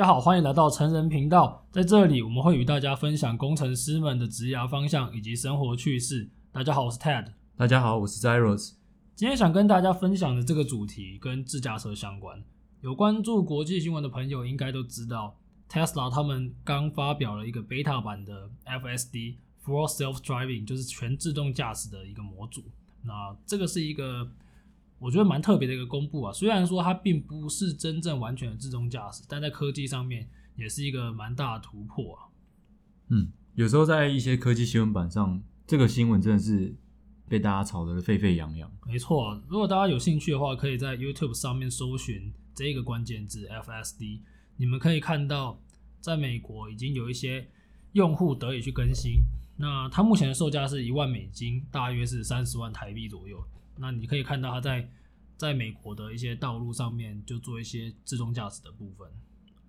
[0.00, 1.66] 大家好，欢迎来到成人频道。
[1.70, 6.26] 在这里，我们会与大家分享工程师们的职涯方向以及生活趣事。
[6.50, 7.34] 大家好，我是 Ted。
[7.54, 8.72] 大家好，我是 Zeros。
[9.14, 12.42] 今天想跟大家分享的这个主题跟自驾车相关。
[12.80, 15.36] 有关注国际新闻的朋友应该都知道
[15.68, 22.62] ，Tesla 他们刚发表了一个 beta 版的 FSD for Self Driving，就是全自动驾驶的一个模组。
[23.02, 24.26] 那这个是一个。
[25.00, 32.28] 我觉得蛮特别的一个公布啊，虽然说它并不是真正完全的自动驾驶，但在科技上面也是一个蛮大的突破啊。
[33.08, 36.76] 嗯，有时候在一些科技新闻版上，这个新闻真的是
[37.26, 38.70] 被大家炒得沸沸扬扬。
[38.86, 44.20] 没错啊，如果大家有兴趣的话，可以在 YouTube 上面搜寻这个关键字 FSD，
[44.58, 45.58] 你们可以看到，
[46.00, 47.48] 在美国已经有一些
[47.92, 49.22] 用户得以去更新。
[49.56, 53.42] 那它目前的售价是一万美金，大约是三十万台币左右。
[53.80, 54.88] 那你可以看到它在
[55.36, 59.08] 在美国的一些道路上面就做一些自动驾驶的部分。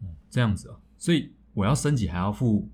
[0.01, 2.69] 嗯，这样子啊，所以我要升级还要付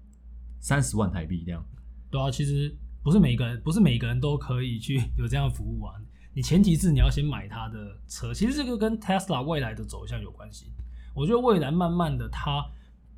[0.60, 1.64] 三十万台币这样。
[2.10, 5.94] 对啊，其实不是每个人不是每个人都可以去 有这样的服务啊。
[6.34, 10.72] 你前提是你要先买他的车，其实这个跟 Tesla 未来的走向有关系。
[11.14, 12.64] 我觉得未来慢慢的它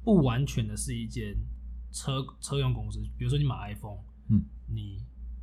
[0.03, 1.35] 不完全的是一间
[1.91, 4.97] 车车用公司，比如说你买 iPhone，嗯，你。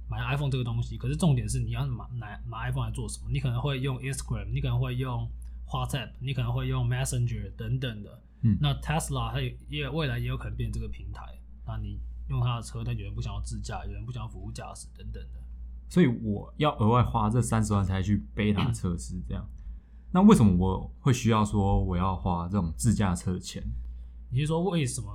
[0.09, 3.31] 买 iPhone 这个东西，可是重点是你要买买买 iPhone 来做什么？
[3.31, 5.29] 你可能会用 Instagram，你可能会用
[5.67, 8.23] WhatsApp，你可能会用 Messenger 等等的。
[8.43, 11.23] 嗯，那 Tesla 它也也未来也有可能变这个平台。
[11.67, 15.41] 那你用它的车，但有人不想要自驾，有人不想要服务驾驶等等的。
[15.89, 19.49] 所以我要额外花这三十万才去背它测试这样。
[20.13, 23.63] 那为什么我会需要说我要花这种自驾车的钱？
[24.31, 25.13] 你是说为什么？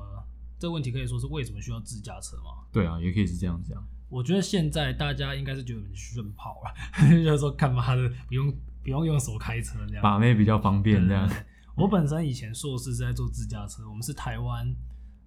[0.60, 2.66] 这个问题可以说是为什么需要自驾车吗？
[2.72, 3.84] 对啊，也可以是这样讲。
[4.12, 6.74] 我觉得现在大家应该是觉得很炫跑了，
[7.24, 8.54] 就是说干嘛的不用
[8.84, 11.28] 不用用手开车这样，把妹比较方便这样。
[11.76, 14.68] 我本身以前硕士是在做自驾车，我们是台湾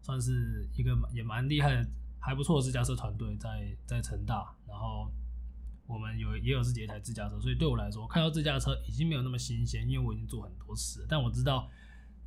[0.03, 1.88] 算是一个也蛮厉害的、
[2.20, 5.10] 还不错的自驾车团队，在在成大，然后
[5.87, 11.06] 我们有也有自己一台自驾车，所以对我来说看到自驾车已经没有那么新鲜，因为我已经做很多次。
[11.08, 11.70] 但我知道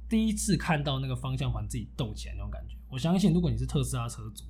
[0.10, 4.44] 第一次看到那个方向盘自己动起来那种感觉，我相信如果你是特斯拉车主。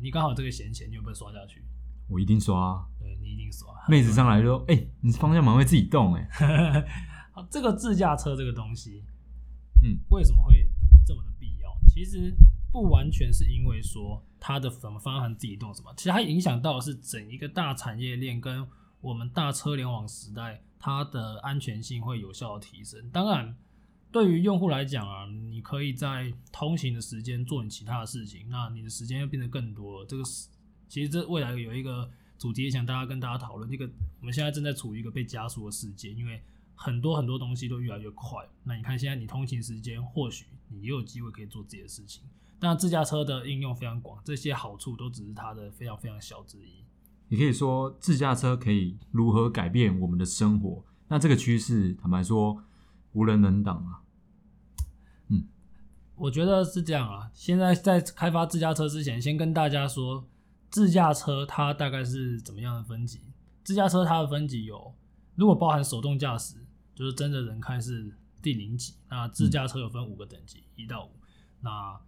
[0.00, 1.64] 你刚好这个闲钱，你有没有刷下去？
[2.08, 2.86] 我一定刷啊！
[2.98, 3.68] 对，你一定刷。
[3.88, 6.86] 妹子上来就说：“哎、欸，你方向盘会自己动哎、欸。
[7.32, 9.04] ”好，这个自驾车这个东西，
[9.82, 10.70] 嗯，为什么会
[11.04, 11.76] 这么的必要？
[11.88, 12.34] 其实
[12.72, 18.66] 不完全是因为说它的什么方向盘自己动什么，其实它影响到的是整一个大产业链跟
[19.00, 23.10] 我们大车联网时代，它的安全性会有效的提升。
[23.10, 23.56] 当然。
[24.10, 30.04] 对于用户来讲啊，你可以在通勤的时间做你其他的事情，那你的时间又变得更多。
[30.06, 30.48] 这个是
[30.88, 33.68] 其实这未来有一个主题，想大家跟大家讨论。
[33.68, 33.84] 这个
[34.20, 36.42] 我们现在正在处于一个被加速的世界，因为
[36.74, 38.38] 很多很多东西都越来越快。
[38.64, 42.24] 那你看现在你通勤时间，或许你也有机会可以做自己的事情。
[42.60, 46.82] 那，自驾车的应用非常广，这些好处都只是它的非常非常小之一。
[47.28, 50.82] 你可以说自驾车可以如何改变我们的生活？
[51.08, 52.64] 那这个趋势，坦白说。
[53.12, 54.02] 无人能挡啊！
[55.28, 55.48] 嗯，
[56.14, 57.30] 我觉得是这样啊。
[57.32, 60.28] 现在在开发自驾车之前，先跟大家说，
[60.70, 63.20] 自驾车它大概是怎么样的分级？
[63.64, 64.94] 自驾车它的分级有，
[65.34, 66.56] 如果包含手动驾驶，
[66.94, 68.94] 就是真的人开是第零级。
[69.08, 71.10] 那自驾车有分五个等级，一到五。
[71.60, 71.98] 那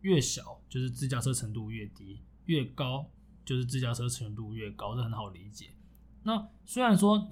[0.00, 3.10] 越小就是自驾车程度越低，越高
[3.44, 5.70] 就是自驾车程度越高，这很好理解。
[6.22, 7.28] 那虽然说。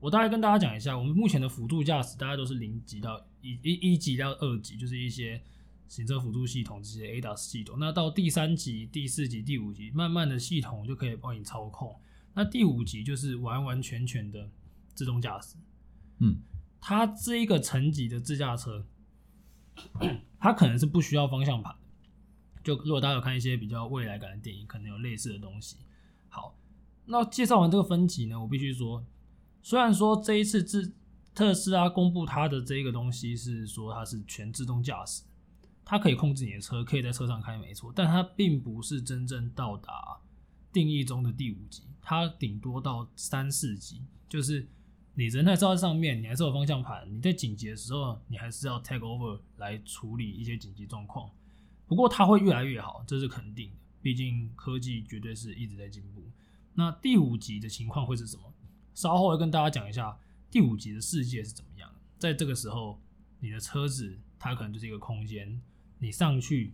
[0.00, 5.42] 我大概跟大家讲一下，我们目前的辅助驾驶大概都是零级到一一一级到二级，就是一些
[5.88, 7.76] 行车辅助系统这些 ADAS 系统。
[7.80, 11.98] 那到第三级、第四级、第五级，慢慢的系统就可以帮你操控。
[12.34, 14.48] 那第五级就是完完全全的
[14.94, 15.56] 自动驾驶。
[16.18, 16.36] 嗯，
[16.80, 18.86] 它这一个层级的自驾车，
[20.38, 21.74] 它可能是不需要方向盘。
[22.62, 25.78] 就如果大家有看一些比较未来感的电影，可能有类似的东西。
[26.28, 26.56] 好，
[27.06, 29.04] 那介绍完这个分级呢，我必须说。
[29.62, 30.94] 虽然说这一次自
[31.34, 35.22] 特斯拉公布它的这个东西是说它是全自动驾驶，
[35.84, 40.18] 它可以控制你的车，可以在车上开没错，但它并不是真正到达
[40.72, 44.66] 定义中的第五级，它顶多到三四级，就是
[45.14, 51.30] 你人在车上面，你还是有方向盘，你在紧急的时候，你还是要 take over 来处理一些紧急状况。
[51.86, 56.22] 不过它会越来越好，这是肯定的，毕竟科技绝对是一直在进步。
[56.74, 58.42] 那第五级的情况会是什么？
[58.98, 60.18] 稍后会跟大家讲一下
[60.50, 61.88] 第五级的世界是怎么样。
[62.18, 62.98] 在这个时候，
[63.38, 65.62] 你的车子它可能就是一个空间，
[66.00, 66.72] 你上去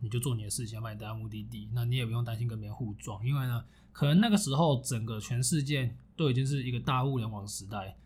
[0.00, 7.96] 你就做你的事情，把你带到目的地，那你也不用担心跟别人互撞，因为呢，可能那个时候整个全世界都已经是一个大物联网时代。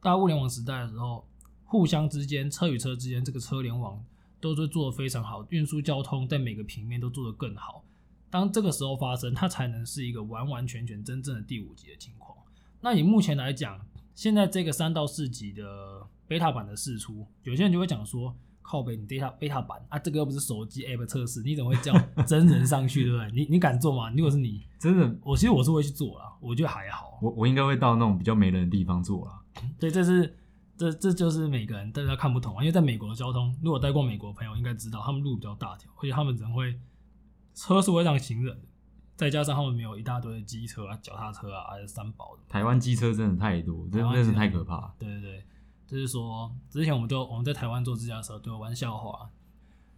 [0.00, 1.26] 大物联网时代的时候，
[1.64, 4.00] 互相之间车与车之间这个车联网
[4.40, 7.84] 都是做的非常好，运输交通在每个平面都做得更好。
[8.30, 12.38] 当这个时候发生，它才能是一个完完全全真正的第五级的情况。
[12.80, 13.80] 那以目前来讲，
[14.14, 21.92] 现在这个三到四级的 beta 版的试出，有些人就会讲说，靠北，你 beta beta 版啊，这个又不是手机 app 测试，你怎么会叫
[22.26, 23.30] 真人上去，对不对？
[23.32, 24.10] 你你敢做吗？
[24.10, 27.18] 如果是你， 真的，我其实我是会去做啦，我觉得还好。
[27.20, 29.42] 我我应该会到那种比较没人的地方做啦。
[29.80, 30.36] 对，这是
[30.76, 36.78] 这这就是每个人大家看不同啊，因为在美国的交通，如果待过美国的朋友应该知道，他们路比较大条，而且他们人会
[37.54, 38.56] 车是会让行人，
[39.18, 42.42] 再加上他们没有一大堆的机车啊、脚踏车啊，还是三宝的。
[42.48, 44.94] 台湾机车真的太多，真的是太可怕。
[44.96, 45.44] 对对对。
[45.88, 49.28] 就是说，之前我们都我们在台湾做自驾车都有玩笑话。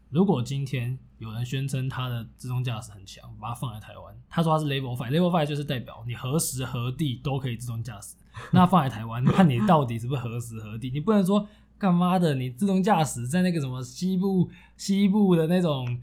[0.08, 8.16] 如果今天有人宣称他的自动驾驶很强，把它放在台湾，他说他是 Level Five，Level Five 就是代表你何时何地都可以自动驾驶。
[8.52, 10.90] 那放在台湾，看你到底是不是何时何地？
[10.90, 11.46] 你不能说
[11.76, 12.34] 干嘛的？
[12.36, 16.00] 你自动驾驶在那个什么西部西部的那种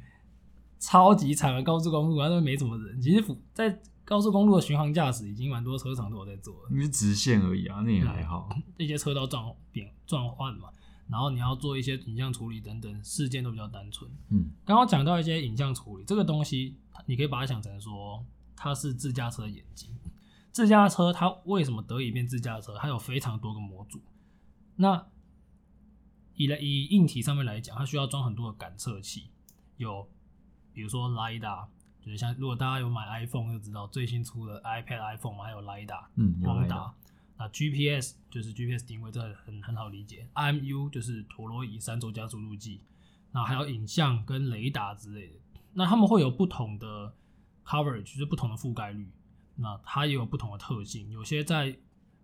[0.80, 3.02] 超级长的高速公路，那都没什么人。
[3.02, 8.50] 其实在高速公路的巡航驾驶已经蛮多车厂都有在做了，因为直线而已啊，那也还好。
[8.78, 10.70] 这些车道转变转换嘛，
[11.10, 14.10] 然后你要做一些影像处理等等，事件都比较单纯。
[14.30, 18.24] 嗯，刚刚讲到一些影像处理，这个东西你可以把它想成说，
[18.56, 19.90] 它是自驾车的眼睛。
[20.52, 22.76] 自驾车它为什么得以变自驾车？
[22.80, 24.02] 它有非常多个模组。
[24.78, 25.06] 那
[26.36, 29.30] 以来以硬体上面来讲，它需要装很多的感测器，
[29.76, 30.08] 有
[30.78, 31.66] 比如说 LiDAR。
[32.00, 36.94] 就是像如果大家有买 iPhone 就知道，最新出的 iPad、iPhone 还有 LiDAR，嗯，光达。
[37.38, 40.26] 那 GPS 就是 GPS 定位，这很很好理解。
[40.36, 42.80] IMU 就是陀螺仪、三轴加速度计。
[43.34, 45.34] 那还有影像跟雷达之类的。
[45.74, 47.14] 那他们会有不同的
[47.66, 49.12] coverage，就是不同的覆盖率。
[49.56, 51.12] 那它也有不同的特性。
[51.12, 51.76] 有些在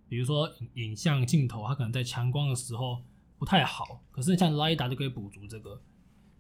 [0.08, 3.02] 比如说影影像镜头，它可能在强光的时候
[3.38, 5.82] 不太好，可是像 LiDAR 就可以补足这个。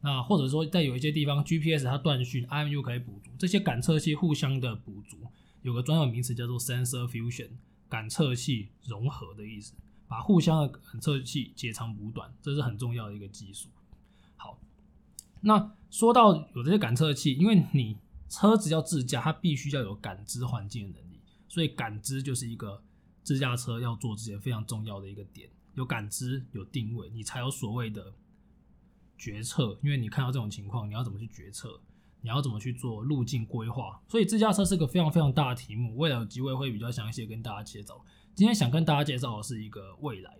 [0.06, 5.18] 那或者说，在有一些地方，GPS 它断讯，IMU 可以补足，这些感测器互相的补足，
[5.62, 7.48] 有个专有名词叫做 sensor fusion，
[7.88, 9.74] 感测器融合的意思，
[10.10, 13.70] 把互相的感测器截长补短，这是很重要的一个技术。
[14.36, 14.60] 好，
[15.40, 17.96] 那说到有这些感测器，因为你
[18.28, 22.84] 车子要自驾，它必须要有感知环境的能力，所以感知就是一个
[23.24, 28.14] 自驾车要做之前非常重要的一个点，有感知，有定位，你才有所谓的。
[29.24, 31.80] 决策，因为你看到这种情况，你要怎么去决策？
[32.20, 34.02] 你要怎么去做路径规划？
[34.10, 35.96] 所以自驾车是个非常非常大的题目。
[35.96, 38.04] 未来有机会会比较详细的跟大家介绍。
[38.36, 40.38] 今天想跟大家介绍的是一个未来，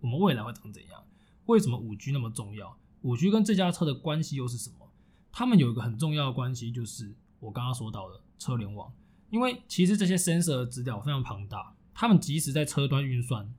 [0.00, 1.04] 我们未来会长怎样？
[1.46, 2.78] 为什么五 G 那么重要？
[3.02, 4.90] 五 G 跟自驾车的关系又是什么？
[5.30, 8.90] 他们有一个很重要的关系，就是我刚刚说到的车联网。
[9.30, 13.54] 因为其实这些 sensor 的资料非常庞大，他们即使在车端运算，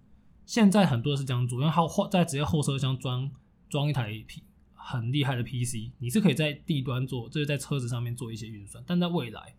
[0.45, 3.31] 现在很多是这样做，因为后在直接后车厢装
[3.67, 4.43] 装一台 P。
[4.85, 9.55] 很厉害的 PC，你是可以在地端做，就是在车子上面做一些运算，但在未来，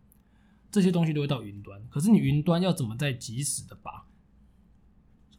[0.71, 1.83] 这些东西都会到云端。
[1.89, 4.05] 可是你云端要怎么在即时的把，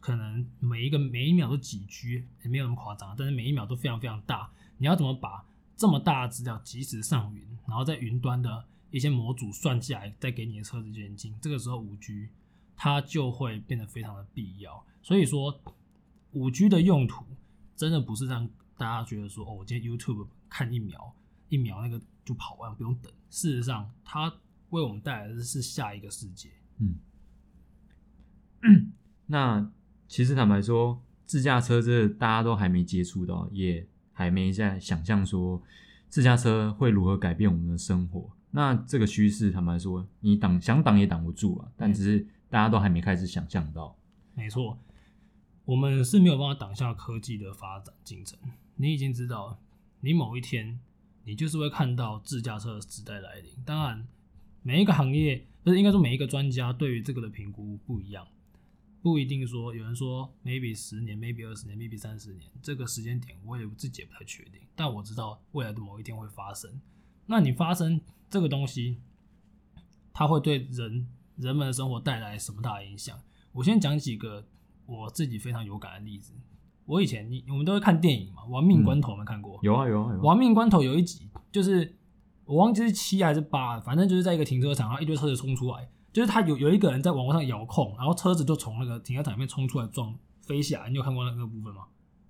[0.00, 4.50] 可能每一个每一秒都几 G，也没有那么夸张，但是每一秒都非常非常大。
[4.78, 5.46] 你要怎么把
[5.76, 11.32] 这么大的资料即时上云，然后在云端的一些模组算下来，再给你的车子连接？
[11.40, 12.28] 这个时候五 G
[12.76, 14.84] 它就会变得非常的必要。
[15.00, 15.60] 所以说，
[16.32, 17.24] 五 G 的用途
[17.76, 18.50] 真的不是让。
[18.76, 21.14] 大家觉得说，哦，我今天 YouTube 看一秒，
[21.48, 23.12] 一秒那个就跑完，不用等。
[23.30, 24.32] 事实上，它
[24.70, 26.50] 为我们带来的是下一个世界。
[26.78, 26.98] 嗯，
[29.26, 29.70] 那
[30.06, 35.62] 其实坦白说，自驾车这大家都还没接触到，也还没在想象说
[36.08, 38.30] 自驾车会如何改变我们的生活。
[38.50, 41.72] 那这个趋势，坦白说，你挡想挡也挡不住啊。
[41.76, 43.96] 但只是大家都还没开始想象到。
[44.34, 44.78] 没错，
[45.64, 48.38] 我们是没有办法挡下科技的发展进程。
[48.76, 49.58] 你已经知道，
[50.00, 50.78] 你某一天，
[51.24, 53.50] 你就是会看到自驾车的时代来临。
[53.64, 54.06] 当然，
[54.62, 58.26] 每一个行业，不是应该说每一个专家对于这个的评估不一样，
[59.02, 64.60] 不一定说有人说 maybe 十年，maybe 二十年，maybe 三十年，这个时间点我也自己也不太确定。
[64.74, 66.70] 但我知道未来的某一天会发生。
[67.26, 68.98] 那你发生这个东西，
[70.12, 73.18] 它会对人人们的生活带来什么大的影响？
[73.52, 74.46] 我先讲几个
[74.84, 76.34] 我自己非常有感的例子。
[76.86, 79.58] 我以前你我们都会看电影嘛，《亡命关头》有没有看过？
[79.62, 80.20] 有啊有啊有。
[80.22, 81.96] 亡命关头有一集，就是
[82.44, 90.88] 我忘记是七还是八，反正就是在一个停车场，然后一堆车子冲出来，就是他有有一个人在网络上遥控，然后车子就从那个停车场里面冲出来撞飞下来。
[90.88, 91.82] 你有看过那个部分吗？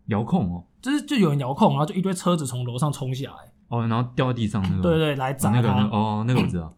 [0.07, 5.61] 遥控哦，就是就有人遥控，然后就一堆车子从楼上冲下来，哦，然后掉在地上那个，对，对对，来砸他。
[5.61, 6.73] 那个哦，那个我知道。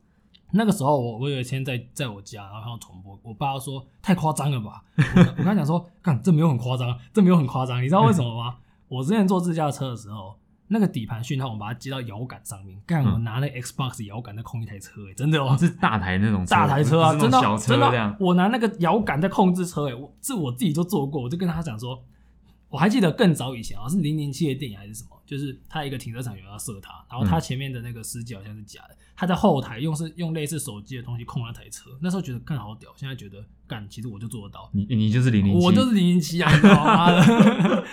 [0.52, 4.82] 那个时候我我有一天在在我家，然后看到重播，我爸说太夸张了吧？
[4.96, 8.56] 我我跟他讲说，看这没有很夸张，这没有很夸张，你知道为什么吗？
[8.88, 10.34] 我之前坐自驾车的时候，
[10.68, 18.16] 那个底盘讯号，我们把它接到摇杆上面，干我拿那个 Xbox 摇杆在控一台车，哎，真的哦，是大台那种大台车啊，真的小车这样。
[18.18, 22.02] 我拿那个摇杆在控制车，哎，我这我自己都做过，我就跟他讲说，
[22.70, 36.50] 我还记得更早以前啊，是零零七的电影还是什么，就是他一个停车场有人要射他，然后他前面的那个司机好像是假的，他在后台用是用类似手机的东西控那台车，那时候觉得干好屌，现在觉得干其实我就做得到，你你就是零零七，我就是零零七啊？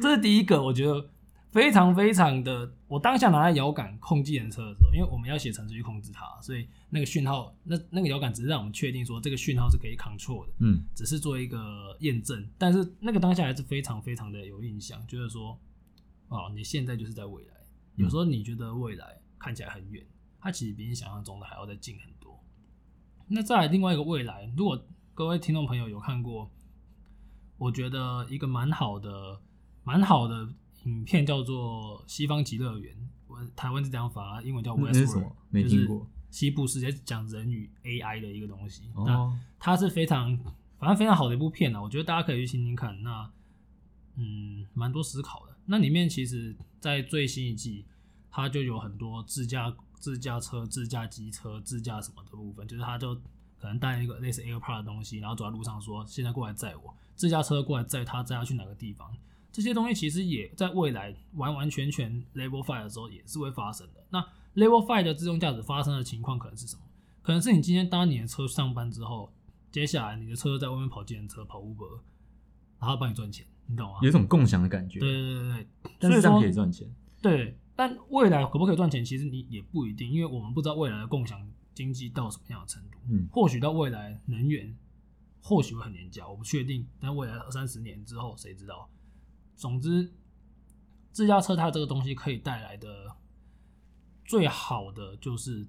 [0.00, 1.08] 这是第一个，我觉得。
[1.52, 12.48] 非常非常的，我当下拿来摇杆控计程车的时候，因为我们要写程序去控制它，所以那个讯号，那那个摇杆只是让我们确定说这个讯号是可以 control 的，嗯，只是做一个验证。
[12.56, 15.54] 但是那个当下还是非常非常的有印象，就是说，
[16.32, 17.54] 哦，你现在就是在未来。
[17.96, 20.04] 有时候你觉得未来看起来很远，
[20.40, 22.42] 它其实比你想象中的还要再近很多。
[23.28, 24.82] 那再来另外一个未来，如果
[25.14, 26.50] 各位听众朋友有看过，
[27.58, 29.40] 我觉得一个蛮好的，
[29.84, 30.48] 蛮好的。
[30.84, 32.92] 影片叫做《西方极乐园》，
[33.28, 35.98] 我台湾是这样发，英文叫 Westworld，没听过。
[35.98, 38.90] 就是西部世界讲人与 AI 的一个东西。
[38.96, 40.36] 哦、那它是非常，
[40.80, 43.00] 反正非常好的一部片啊，我觉得大家可以去听听看。
[43.04, 43.30] 那
[44.16, 45.51] 嗯，蛮多思考的。
[45.66, 47.84] 那里面其实，在最新一季，
[48.30, 53.14] 它就有很多自驾、自驾车、自驾机车、自驾什么的部分，就是它就
[53.58, 59.14] 可能带一个类似 AirPod 的东西，然后走在路上说：“现在过来载我。”自驾车过来载他，载他去哪个地方。
[59.52, 64.04] 这些东西其实也在未来完完全全 Level Five 的时候也是会发生的。
[64.10, 64.20] 那
[64.54, 66.82] Level Five 的自动驾驶发生的情况可能是什么？
[67.20, 69.30] 可能是你今天搭你的车上班之后，
[69.70, 72.00] 接下来你的车在外面跑计程车、跑 Uber，
[72.80, 73.98] 然后帮你赚钱，你懂吗？
[74.02, 75.00] 有一种共享的感觉。
[75.00, 75.66] 对对对对，
[75.98, 76.86] 但是这样可以赚钱。
[77.20, 82.98] 对，但未来可不可以赚钱，其实你也不一定，因为我们不知道未来的共享经济到什么样的程度。
[83.10, 84.76] 嗯，或许到未来能源
[85.40, 86.86] 或许会很廉价，我不确定。
[87.00, 88.88] 但未来二三十年之后，谁知道？
[89.56, 90.12] 总之，
[91.12, 93.16] 自驾车它这个东西可以带来的
[94.24, 95.66] 最好的就是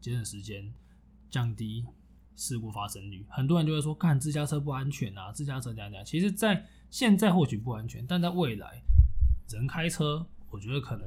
[0.00, 0.72] 节省时间，
[1.30, 1.84] 降低
[2.34, 3.24] 事故发生率。
[3.28, 6.04] 很多人就会说，看自驾车不安全啊，自驾车怎样怎样。
[6.04, 8.82] 其实，在现在或许不安全，但在未来，
[9.48, 11.06] 人开车，我觉得可能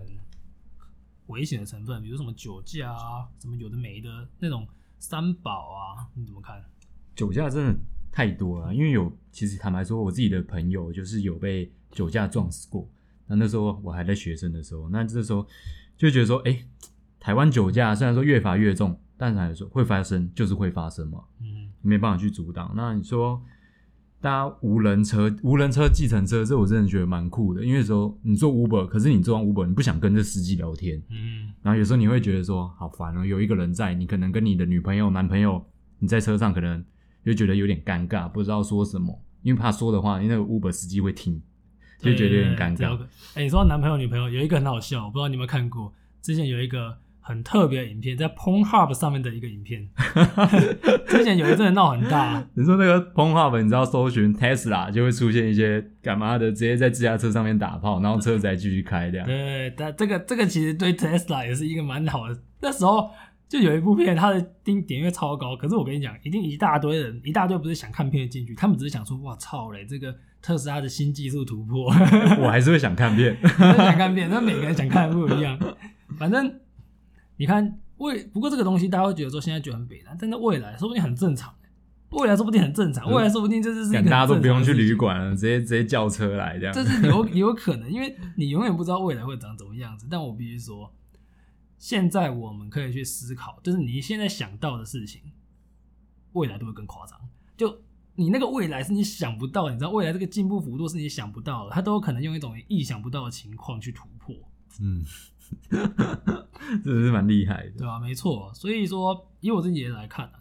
[1.27, 4.67] 危险的成分，比如什么酒驾啊，什么有的没的那种
[4.98, 6.63] 三宝啊，你怎么看？
[7.15, 7.79] 酒驾真的
[8.12, 11.71] 太多了，因为有其实坦白说，我自己的朋友就是有被。
[11.91, 12.88] 酒驾撞死过，
[13.25, 15.43] 那那时候我还在学生的时候，那这时候
[15.98, 16.67] 就觉得说，哎、欸，
[17.19, 22.71] 台湾酒驾虽然说越罚越重，但是还是说会发生，就是会发生嘛，嗯，没办法去阻挡。
[22.75, 23.43] 那你说
[24.21, 35.65] 搭无人车、无人车计程车，这我真的觉得蛮酷的，因为说你坐 Uber，可是你坐完 Uber，你不想跟这司机聊天，嗯，然后有时候你会觉得说好烦哦，有一个人在，你可能跟你的女朋友、男朋友
[35.99, 36.83] 你在车上，可能
[37.25, 41.41] 就觉得有点尴尬，不知道说什么，因为怕说的话，因为那个 Uber 司机会听。
[42.01, 42.97] 就觉得有点尴尬。
[43.33, 45.93] 哎、欸，你说男朋友、女朋友有一个很好笑，我不知道你有没有看过。
[46.21, 46.97] 之前有一个
[47.29, 49.88] 很特别的影片，在 Pornhub 上面的一个影片。
[51.07, 52.43] 之前有一阵闹很大。
[52.55, 59.27] 你说那个 Pornhub，你知道搜寻 Tesla 就会出现一些干嘛的，直接在自家车上面打炮，然后车子还继续开这样。
[59.27, 62.36] 对，但这个这个其实对 Tesla 也是一个蛮好的。
[62.62, 63.12] 那时候。
[63.50, 71.88] 就有一部片，它的订点阅超高，可是我跟你讲，一定一大堆人，一大堆不是想看片的进去，他们只是想说，哇操嘞，这个特斯拉的新技术突破，
[72.39, 75.57] 我还是会想看片，想看片，那每个人想看的不一样。
[76.15, 76.59] 反正
[77.39, 81.55] 你看未，不过这个东西大家会觉得说现在觉得很北南，但在未来说不定很正常，
[82.10, 90.05] 未来说不定很正常，未来说不定这就是大家都不用去旅馆了，直接直接叫车来这样，这是有 有可能，因为你永远不知道未来会长怎么样子。
[90.10, 90.93] 但我必须说。
[91.77, 95.22] 现在我们可以去思考，就是你现在想到的事情，
[96.34, 97.17] 未来都会更夸张。
[97.55, 97.84] 就
[98.15, 104.36] 你那个未来是你想不到，你知道未来这个进步幅度是你想不到的，它都有可能用一种意想不到的情况去突破。
[104.81, 105.05] 嗯，
[105.70, 108.00] 真的是蛮厉害的，对啊？
[108.00, 110.39] 没错，所以说以我自己来看啊，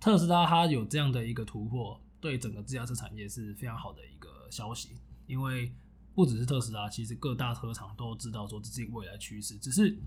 [0.00, 4.90] 特斯拉它有这样的一个突破，对整个自驾车产业是非常好的一个消息。
[5.26, 5.72] 因为
[6.14, 9.98] 不只是特斯拉，其实各大车厂都知道说这是一个未来趋势，只是。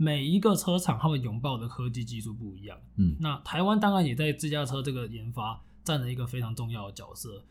[0.00, 2.78] 每一个车厂，他们拥抱的科技技术不一样。
[2.98, 7.44] 嗯，那台湾当然也在自驾车这个研发占了一个非常重要的角色。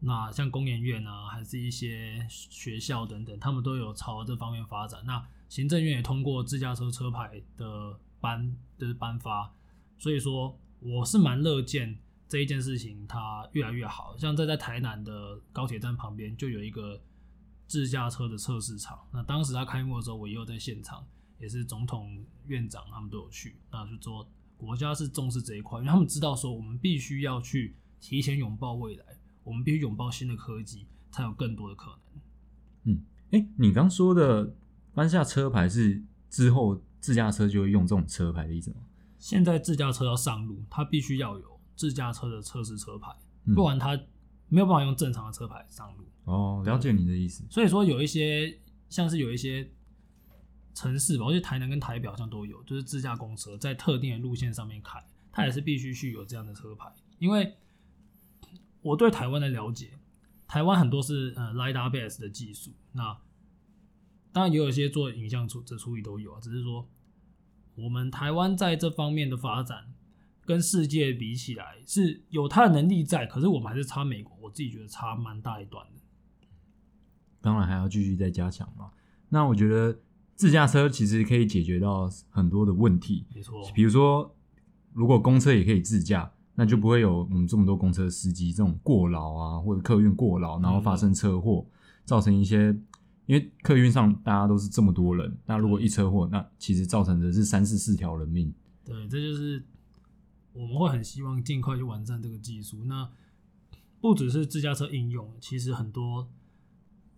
[0.00, 5.00] 那像工研院啊，还是一些学校等等，他们都有朝这方面发展。
[5.06, 9.54] 那行政院也通过自驾车车牌的颁，就是颁发。
[9.96, 11.96] 所以说，我是蛮乐见
[12.28, 14.16] 这一件事情它越来越好。
[14.18, 17.00] 像在在台南的高铁站旁边就有一个
[17.68, 18.98] 自驾车的测试场。
[19.12, 21.06] 那当时它开幕的时候，我也有在现场。
[21.38, 29.04] 也是总统、院长他们都有去，那就说国家是重视这一块，因为他们知道说我们必须要去提前拥抱未来，
[29.44, 32.94] 我们必须拥抱新的科技，才有更多的可能。
[32.94, 34.56] 嗯，哎、你刚说的
[34.94, 38.76] 颁下车牌是之后自驾车就会用这种车牌的意思吗？
[39.18, 43.10] 现在自驾车要上路，它必须要有自驾车的测试车牌，
[43.46, 43.98] 嗯、不然它
[44.48, 46.04] 没有办法用正常的车牌上路。
[46.24, 47.44] 哦，了解你的意思。
[47.50, 48.58] 所以说有一些
[48.88, 49.70] 像是有一些
[50.74, 56.92] 城市吧，我觉得台南跟台北好像都有，就是自驾公车在特定的路线上面开，它也是必须去有这样的车牌。
[57.18, 57.56] 因为
[58.82, 59.98] 我对台湾的了解，
[60.46, 63.16] 台湾很多是呃 LiDAR base 的技术，那
[64.34, 66.88] 当然也有一些做影像处这处理都有啊，只是说
[67.76, 69.94] 我们台湾在这方面的发展
[70.44, 76.00] 跟世界比起来是有它的能力在，可是我们还是差美国，我自己觉得差蛮大一段的。
[77.40, 78.90] 当然还要继续再加强嘛。
[79.28, 79.96] 那我觉得
[80.34, 83.62] 自驾车其实可以解决到很多的问题，没错。
[83.72, 84.34] 比如说，
[84.92, 91.72] 如果公车也可以自驾，那就不会有我们这么多公车司机这种过劳啊，或者客运过劳，然后发生车祸，嗯、
[92.04, 92.76] 造成一些。
[93.26, 98.52] 因为客运上大家都是这么多人，那如果一车祸，那其实造成的是三四四条人命。
[98.84, 99.64] 对，这就是
[100.52, 102.84] 我们会很希望尽快去完善这个技术。
[102.84, 103.10] 那
[104.00, 106.28] 不只是自驾车应用，其实很多。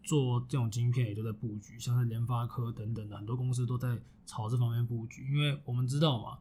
[0.08, 5.26] 做这种晶片也都在布局，像是联发科等等的很多公司都在朝这方面布局。
[5.28, 6.38] 因为我们知道嘛，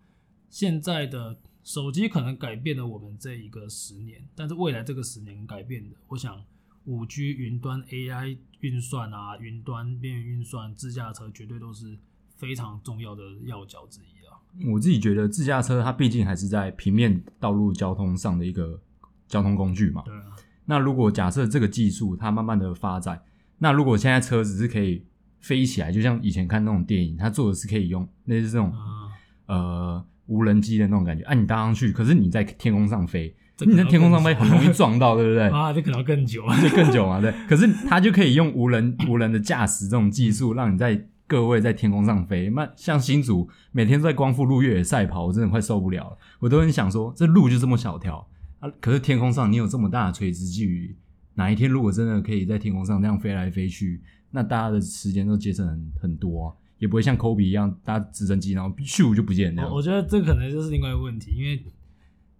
[0.51, 6.45] 现在的手机可能改变了我们这一个十年，但是未来这个十年改变的，我想
[6.85, 11.97] 五 G、云端、AI 运算啊，云端边缘运算、自驾车绝对都是
[12.35, 14.37] 非常重要的要角之一啊。
[14.71, 18.79] 我自己觉得自驾车它毕竟还是在平面道路交通上的一个
[19.27, 20.01] 交通工具嘛。
[20.05, 20.35] 对啊。
[20.65, 23.21] 那如果假设这个技术它慢慢的发展，
[23.57, 25.03] 那如果现在车子是可以
[25.39, 29.11] 飞起来，就像以前看那种电影，它做的是可以用类似这种、嗯、
[29.47, 35.43] 呃无人机的那种感觉，啊，你搭上去，可是你在天空上飞，你在天空上飞很容易撞到，对不对？
[35.55, 37.33] 啊，这可能要更久， 就更久嘛，对。
[37.47, 42.49] 可是它就可以用无人无人的驾驶这种技术，让你在各位在天空上飞。
[42.49, 46.17] 那像新竹每天都在光复路越野赛跑，我真的快受不了了。
[46.39, 48.27] 我都很想说，这路就这么小条
[48.59, 50.95] 啊，可是天空上你有这么大的垂直距离。
[51.35, 54.01] 哪一天如果真的可以在天空上那样飞来飞去，
[54.31, 59.69] 那大家的时间都节省很很多啊，也不会像科比一样搭直升机然后咻就不见了。
[59.73, 61.61] 我觉得这可能就是另外一个问题，因为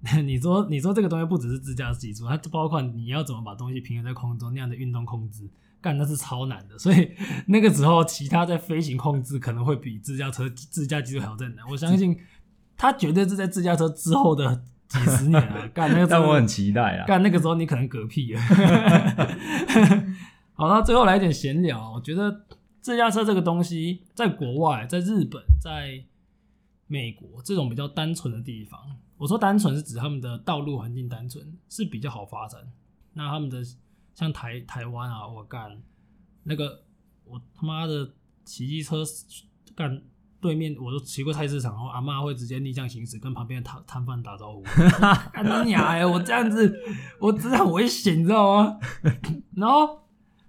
[0.24, 5.50] 你说你说这个东西不只是自驾技术，它包括你要怎么把东西平衡在空中那样的运动控制，
[5.82, 6.78] 干那是超难的。
[6.78, 7.12] 所以
[7.48, 11.66] 那个时候其他在飞行控制可能会比自驾车自驾技术还要再难。
[11.70, 12.18] 我相信
[12.78, 14.64] 它绝对是在自驾车之后的。
[14.88, 17.08] 几十年啊，干那个， 但我很期待啊。
[17.08, 18.40] 干那个时候，你可能嗝屁了。
[20.54, 21.94] 好，那最后来一点闲聊。
[21.94, 22.46] 我觉得
[22.82, 26.04] 自驾车这个东西，在国外，在日本，在
[26.86, 28.80] 美国这种比较单纯的地方，
[29.18, 32.62] 我说单纯是指他们的道路环境单纯，是比较好发展。
[33.14, 33.64] 那他们的
[34.14, 35.82] 像台台湾啊，我干
[36.44, 36.84] 那个，
[37.24, 39.04] 我他妈的骑机车
[39.76, 40.02] 干。
[40.42, 44.62] 对面我都骑过菜市场，然后阿妈会直接逆向行驶，跟旁边的摊摊贩打招呼。
[45.34, 46.06] 干你娘哎！
[46.06, 46.80] 我这样子，
[47.20, 48.80] 我真的很危险，你知道吗？
[49.56, 50.04] 然后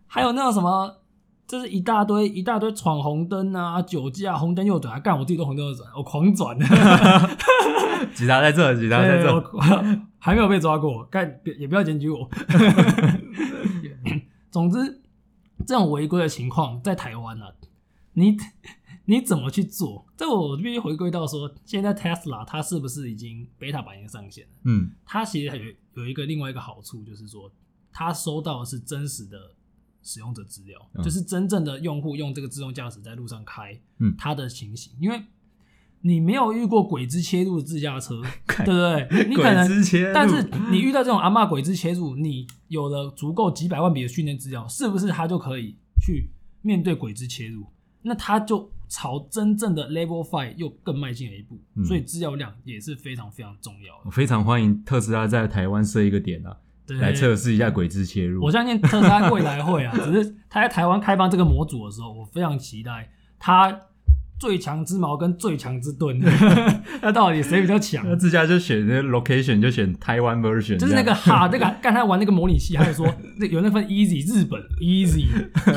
[0.06, 1.02] 还有那种什么，
[1.46, 6.58] 就是一大堆一大堆闯红灯啊，酒驾，红灯右转，还干我自己都红灯右转，我狂转。
[8.14, 9.52] 警察在这，警察在这，
[10.18, 12.28] 还没有被抓过，干也不要检举我。
[14.50, 15.00] 总之，
[15.66, 17.52] 这种违规的情况在台湾啊，
[18.14, 18.36] 你。
[19.08, 20.04] 你怎么去做？
[20.16, 24.50] 这我必须回归到说，现在 Tesla 它是不是已经 beta 版已经上线了？
[24.64, 25.62] 嗯，它其实还有
[25.94, 27.48] 有一个另外一个好处，就是说
[27.92, 29.38] 它收到的是真实的
[30.06, 34.92] 使用者资料，嗯，就是真正的用户用这个自动驾驶在路上开，嗯，它的情形。
[35.00, 35.20] 因为
[36.00, 38.22] 你没有遇过鬼子切入的自驾车，
[38.64, 39.26] 对不对？
[39.28, 39.68] 你可能，
[40.14, 46.30] 但是你遇到这种阿骂鬼子切入，你有了足够几百万笔的训练资料，是不是它就可以去
[46.62, 47.66] 面对鬼子切入？
[48.02, 48.70] 那它就。
[48.88, 54.02] 朝真正的 Level Five 又更迈进了一步，嗯，所以资料量也是非常非常重要的。
[54.04, 56.56] 我非常欢迎特斯拉在台湾设一个点啊，
[56.94, 58.42] 来测试一下鬼子切入。
[58.42, 63.80] 我相信特斯拉未来会啊， 只是他在台湾开放这个模组的时候，我非常期待他
[64.38, 66.18] 最强之矛跟最强之盾
[67.02, 68.04] 那到底谁比较强？
[68.08, 73.06] 那自家就选那个 location 就选台湾 version，就是那个 hard 那个刚才玩那个模拟器，还有说
[73.38, 75.26] 那有那份 easy 日本 easy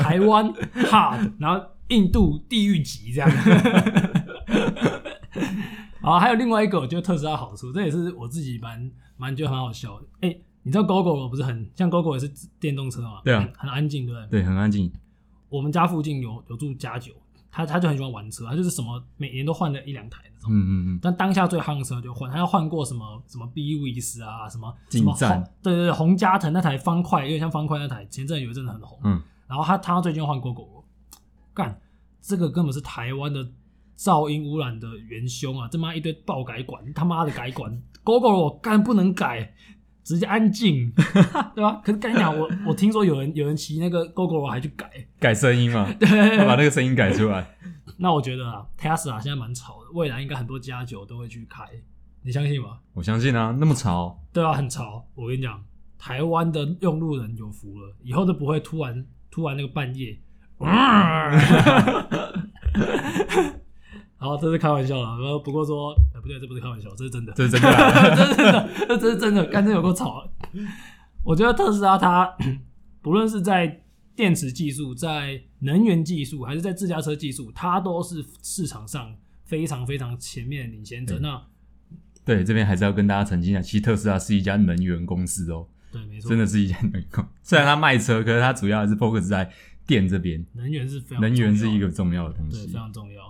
[0.02, 1.64] 台湾 hard，然后。
[1.90, 3.28] 印度地狱级这样，
[6.00, 10.06] 好，还有另外一个，我觉得特斯拉好处，这也是我自己蛮蛮觉得很好笑的。
[10.20, 13.20] 哎、欸，你知道 Gogoro 不是很像 Gogoro 也是电动车嘛？
[13.24, 14.40] 对啊，很安静，对不对？
[14.40, 14.90] 对，很安静。
[15.48, 17.12] 我们家附近有有住家酒，
[17.50, 20.50] 他他就很喜欢玩车，他就是什么每年都换了一两台那种。
[20.52, 20.98] 嗯嗯嗯。
[21.02, 28.98] 但当下最夯的车就换，他要换过什么什么 BWS 啊，什么什么红，对对对，红加藤那台方块，有点像方块那台，前阵有一阵子很红。
[29.04, 29.20] 嗯。
[29.48, 30.84] 然后他他最近换 Gogoro。
[31.52, 31.80] 干，
[32.20, 33.44] 这个根本是台湾的
[33.98, 35.68] 噪音污染的元凶啊！
[35.68, 39.52] 这妈一堆爆改管，他妈的改管，Gogoro 干不能改，
[40.02, 40.90] 直接安静，
[41.54, 41.80] 对吧？
[41.84, 46.08] 可是跟你讲，我我听说有人有人骑那个 Gogoro 还去改改声音嘛， 对，
[46.46, 47.46] 把那个声音改出来。
[47.98, 51.64] 那我觉得啊，Tesla 现在蛮吵的，未来应该很多家酒都会去开，
[52.22, 52.78] 你相信吗？
[52.94, 55.04] 我相信啊，那么潮，对啊，很潮。
[55.14, 55.62] 我跟你讲，
[55.98, 60.18] 台湾的用路人有福了，以后都不会突然突然那个半夜，
[64.20, 65.38] 好，这是开玩笑的。
[65.38, 70.30] 不过说，不对，这不是开玩笑，这是真的，这是真的，啊，这是真的，这是真的，干这有够吵。
[71.24, 72.36] 我觉得特斯拉它
[73.00, 73.82] 不论是在
[74.14, 81.18] 电池技术、在能源技术，还是在自驾车技术，它都是市场上非常非常前面的领先者。
[81.18, 81.42] 那
[82.22, 85.66] 对这边还是要跟大家澄清一下，其实特斯拉是一家能源公司哦。
[85.90, 87.30] 对，没错，真的是一家能源公司。
[87.42, 89.50] 虽然它卖车，可是它主要还是 focus 在
[89.86, 90.44] 电这边。
[90.52, 93.29] 能源是非常能源是一个重要的东西，对，非常重要。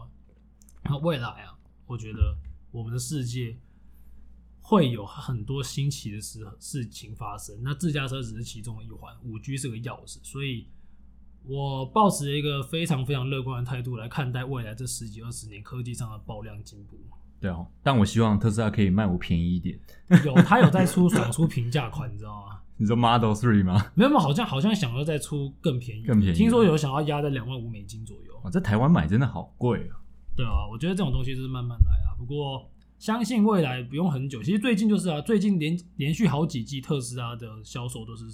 [0.85, 2.37] 那未来啊，我觉得
[2.71, 3.57] 我们的世界
[4.61, 7.57] 会有很多新奇的事事情发生。
[7.63, 10.69] 那自驾车只是其中的一环，五 G 是个钥匙，所以。
[11.43, 16.99] 我抱持一个非常非常乐观的态度来看待未来这十几二十年科技上的爆量进步。
[17.41, 19.81] 对哦，但我希望特斯拉可以卖我便宜一点。
[20.23, 22.61] 有，他有在出想出平价款，你知道吗？
[22.77, 23.91] 你说 Model Three 吗？
[23.95, 26.37] 没有，好像好像想要再出更便宜，更便宜。
[26.37, 28.39] 听说有想要压在两万五美金左右。
[28.43, 29.97] 哦，在台湾买真的好贵啊。
[30.41, 32.17] 对啊，我觉得这种东西就是慢慢来啊。
[32.19, 38.25] 不过相信未来不用很久，其实最近就是啊，最近连连续好几季特斯拉的销售都是。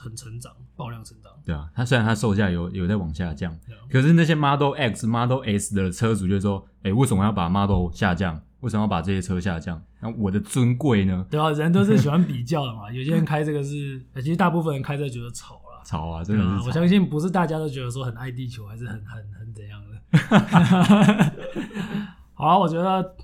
[0.00, 1.32] 很成长，爆量成长。
[1.44, 8.40] 对啊，它虽然它售价有有在往下降，啊、可是那些 Model X、Model S 的车主就说：“哎、欸，为什么要把 Model 下降？
[8.60, 9.82] 为什么要把这些车下降？
[10.00, 12.90] 那我的尊贵呢？”对啊，人都是喜欢比 较的嘛。
[12.90, 16.62] 有些人开这个是，其实大部分人开这个觉得吵了，吵啊，真的是、啊。
[16.66, 20.00] 我相信不是大家都觉得说很爱地球，还是很很很怎样的。
[22.34, 23.16] 好、啊，我觉得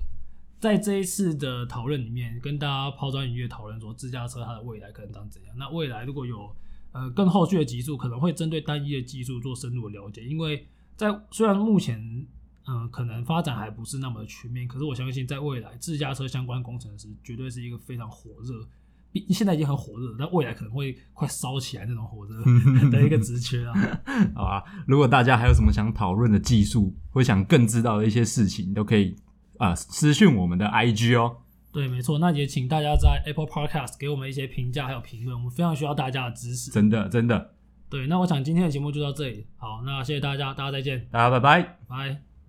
[0.59, 5.55] 在这一次的讨论里面，跟大家抛砖引玉讨论说自驾车它的未来可能长怎样。
[5.57, 6.55] 那未来如果有
[6.91, 12.25] 呃，更后续的技术可能会针对单一的技术做深入的了解，因为在虽然目前
[12.67, 18.67] 嗯、呃、可能发展还不是那么的全面，可是我相信在未来自驾车相关工程师绝对是一个非常火热，
[19.11, 22.43] 比现在已经很火热，但未来可能会快烧起来那种火热
[22.91, 23.73] 的一个职缺啊。
[24.35, 29.15] 好啊，如果大家还有什么想讨论的技术，或想更知道的一些事情，都可以
[29.57, 31.37] 啊、呃、私讯我们的 IG 哦。
[31.71, 36.71] 对，没错，那也请大家在 Apple Podcast 给我们一些评价还有评论，我们非常需要大家的支持。
[36.71, 37.53] 真的，真的。
[37.89, 39.45] 对，那我想今天的节目就到这里。
[39.57, 41.07] 好，那谢谢大家，大家再见。
[41.11, 42.34] 大家拜拜，拜。